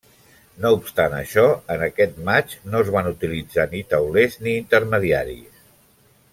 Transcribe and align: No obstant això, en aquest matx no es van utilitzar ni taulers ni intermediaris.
No 0.61 0.69
obstant 0.77 1.15
això, 1.17 1.43
en 1.75 1.83
aquest 1.89 2.17
matx 2.31 2.57
no 2.71 2.81
es 2.87 2.91
van 2.97 3.11
utilitzar 3.11 3.69
ni 3.75 3.85
taulers 3.95 4.41
ni 4.47 4.57
intermediaris. 4.65 5.65